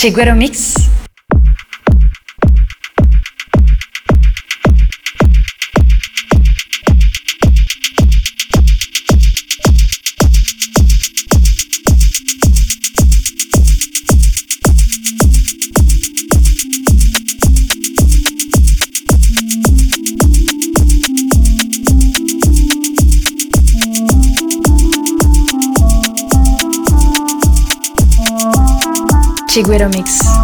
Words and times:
Chegou 0.00 0.22
o 0.32 0.36
mix? 0.36 0.74
Shiguero 29.58 29.88
Mix. 29.88 30.37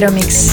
Chiguero 0.00 0.49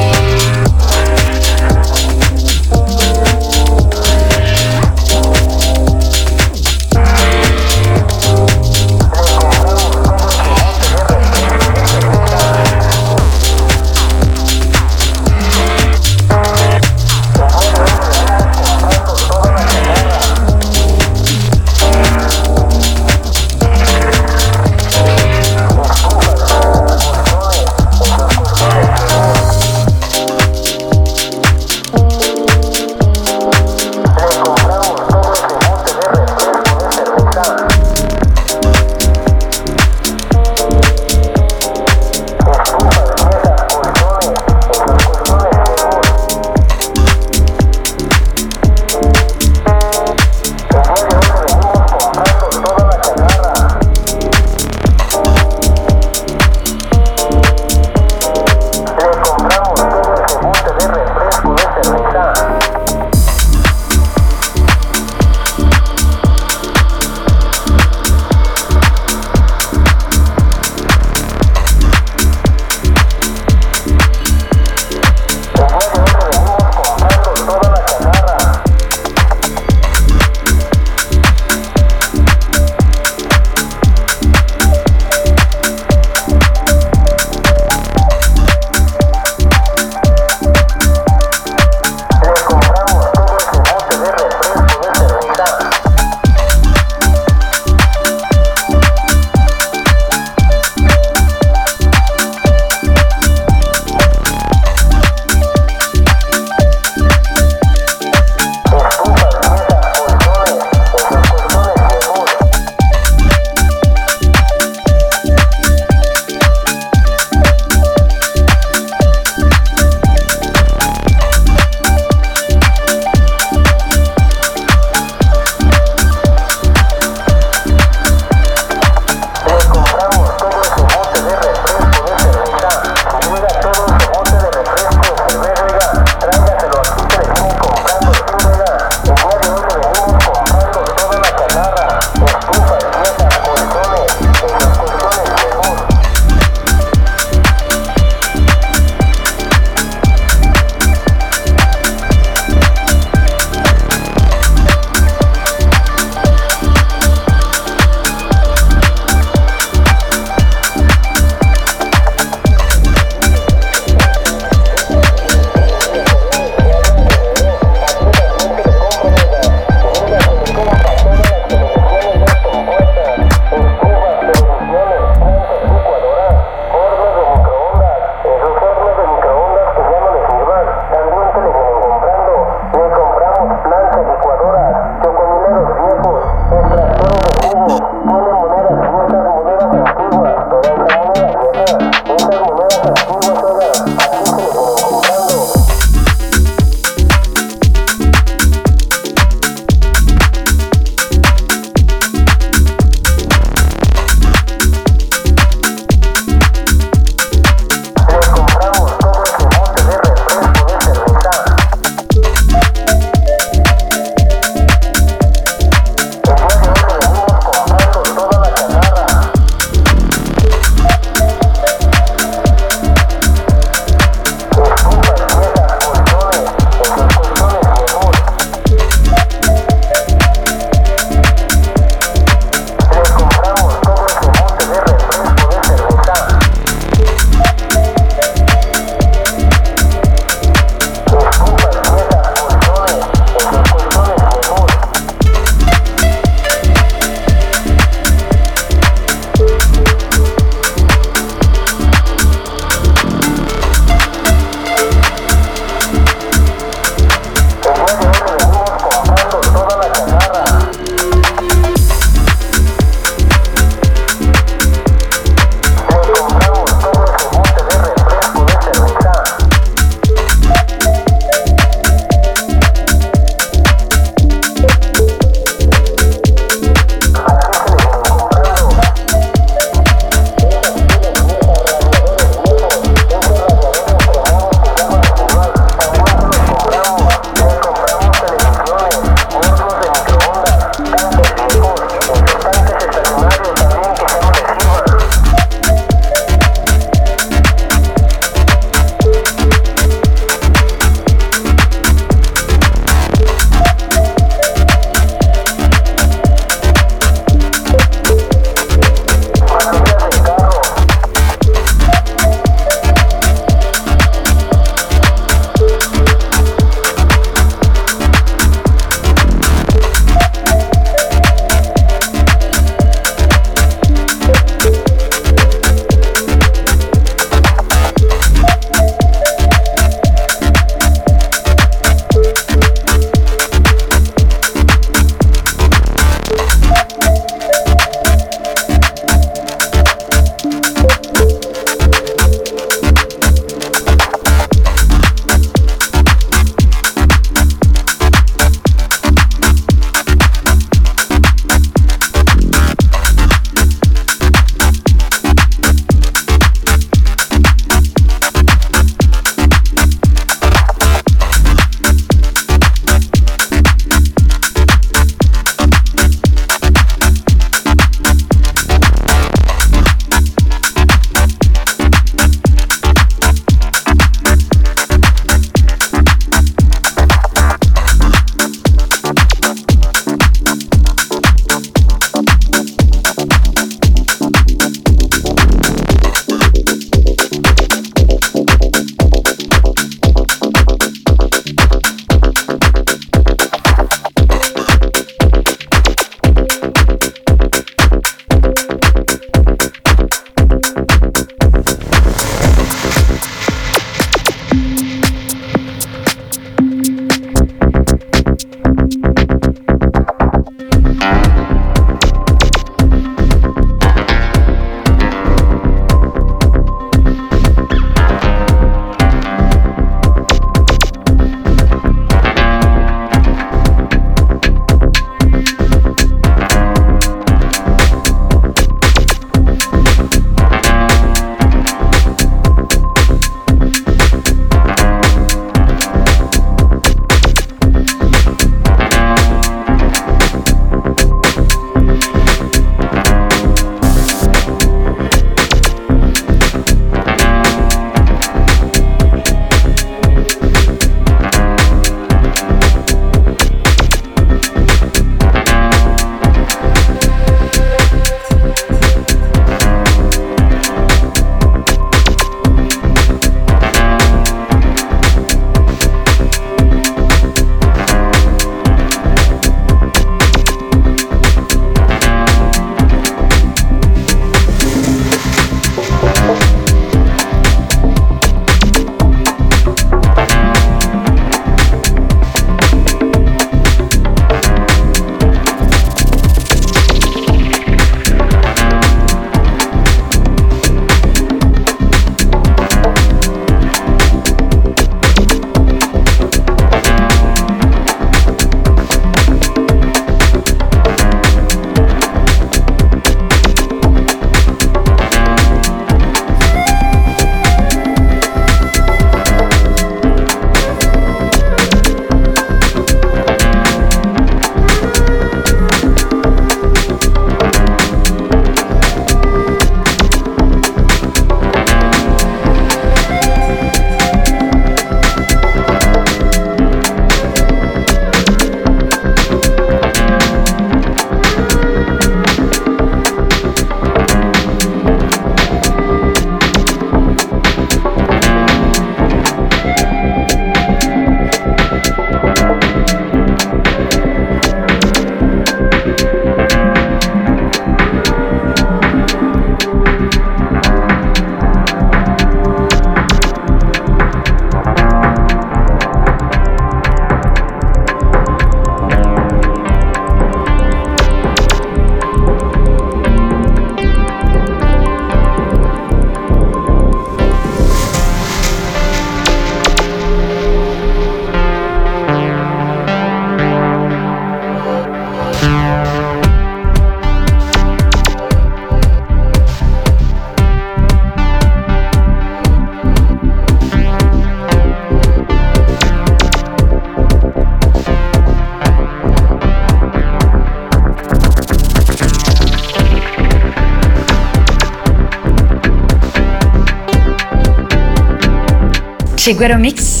Chiguero 599.31 599.57
Mix. 599.57 600.00